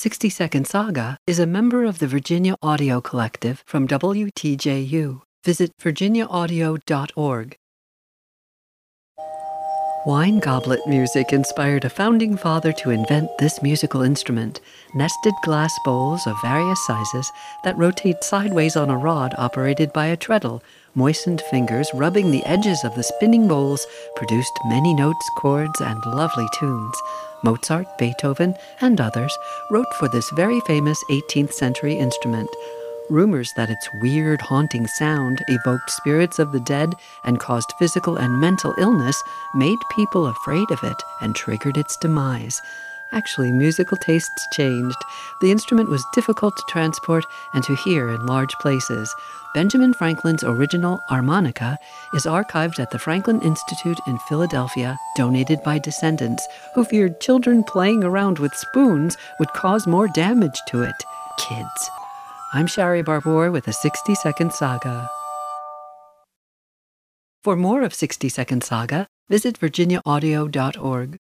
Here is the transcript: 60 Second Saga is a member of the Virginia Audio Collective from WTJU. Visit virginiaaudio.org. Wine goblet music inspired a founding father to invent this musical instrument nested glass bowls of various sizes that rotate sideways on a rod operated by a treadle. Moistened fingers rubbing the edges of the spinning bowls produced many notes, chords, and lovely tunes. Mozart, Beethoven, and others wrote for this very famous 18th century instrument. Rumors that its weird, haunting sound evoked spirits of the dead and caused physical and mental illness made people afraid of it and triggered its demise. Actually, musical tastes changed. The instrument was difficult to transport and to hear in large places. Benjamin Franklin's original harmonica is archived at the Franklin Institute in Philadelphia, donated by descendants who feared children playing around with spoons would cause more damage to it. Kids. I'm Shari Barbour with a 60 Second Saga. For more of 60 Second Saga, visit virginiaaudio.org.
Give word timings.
60 0.00 0.30
Second 0.30 0.66
Saga 0.66 1.18
is 1.26 1.38
a 1.38 1.46
member 1.46 1.84
of 1.84 1.98
the 1.98 2.06
Virginia 2.06 2.56
Audio 2.62 3.02
Collective 3.02 3.62
from 3.66 3.86
WTJU. 3.86 5.20
Visit 5.44 5.72
virginiaaudio.org. 5.78 7.56
Wine 10.06 10.38
goblet 10.38 10.80
music 10.86 11.34
inspired 11.34 11.84
a 11.84 11.90
founding 11.90 12.38
father 12.38 12.72
to 12.72 12.88
invent 12.88 13.28
this 13.38 13.62
musical 13.62 14.00
instrument 14.00 14.62
nested 14.94 15.34
glass 15.44 15.78
bowls 15.84 16.26
of 16.26 16.40
various 16.40 16.86
sizes 16.86 17.30
that 17.64 17.76
rotate 17.76 18.24
sideways 18.24 18.76
on 18.76 18.88
a 18.88 18.96
rod 18.96 19.34
operated 19.36 19.92
by 19.92 20.06
a 20.06 20.16
treadle. 20.16 20.62
Moistened 20.94 21.42
fingers 21.50 21.90
rubbing 21.92 22.30
the 22.30 22.44
edges 22.46 22.84
of 22.84 22.94
the 22.94 23.02
spinning 23.02 23.46
bowls 23.46 23.86
produced 24.16 24.58
many 24.64 24.94
notes, 24.94 25.28
chords, 25.36 25.78
and 25.82 26.02
lovely 26.06 26.48
tunes. 26.58 26.96
Mozart, 27.42 27.86
Beethoven, 27.98 28.54
and 28.80 29.00
others 29.00 29.36
wrote 29.70 29.92
for 29.98 30.08
this 30.08 30.28
very 30.30 30.60
famous 30.60 31.02
18th 31.10 31.52
century 31.52 31.94
instrument. 31.94 32.50
Rumors 33.08 33.52
that 33.56 33.70
its 33.70 33.88
weird, 33.94 34.40
haunting 34.40 34.86
sound 34.86 35.42
evoked 35.48 35.90
spirits 35.90 36.38
of 36.38 36.52
the 36.52 36.60
dead 36.60 36.94
and 37.24 37.40
caused 37.40 37.72
physical 37.78 38.16
and 38.16 38.40
mental 38.40 38.74
illness 38.78 39.20
made 39.54 39.78
people 39.96 40.26
afraid 40.26 40.70
of 40.70 40.78
it 40.84 41.02
and 41.20 41.34
triggered 41.34 41.76
its 41.76 41.96
demise. 41.96 42.60
Actually, 43.12 43.50
musical 43.50 43.96
tastes 43.96 44.46
changed. 44.52 44.96
The 45.40 45.50
instrument 45.50 45.88
was 45.88 46.04
difficult 46.14 46.56
to 46.56 46.62
transport 46.68 47.24
and 47.54 47.64
to 47.64 47.74
hear 47.74 48.08
in 48.10 48.26
large 48.26 48.52
places. 48.60 49.12
Benjamin 49.52 49.92
Franklin's 49.94 50.44
original 50.44 51.00
harmonica 51.08 51.76
is 52.14 52.24
archived 52.24 52.78
at 52.78 52.92
the 52.92 53.00
Franklin 53.00 53.40
Institute 53.42 53.98
in 54.06 54.18
Philadelphia, 54.28 54.96
donated 55.16 55.60
by 55.64 55.78
descendants 55.78 56.46
who 56.74 56.84
feared 56.84 57.20
children 57.20 57.64
playing 57.64 58.04
around 58.04 58.38
with 58.38 58.54
spoons 58.54 59.16
would 59.40 59.52
cause 59.54 59.88
more 59.88 60.06
damage 60.06 60.60
to 60.68 60.82
it. 60.82 60.94
Kids. 61.36 61.90
I'm 62.52 62.68
Shari 62.68 63.02
Barbour 63.02 63.50
with 63.50 63.66
a 63.66 63.72
60 63.72 64.14
Second 64.14 64.52
Saga. 64.52 65.10
For 67.42 67.56
more 67.56 67.82
of 67.82 67.94
60 67.94 68.28
Second 68.28 68.62
Saga, 68.62 69.08
visit 69.28 69.58
virginiaaudio.org. 69.58 71.16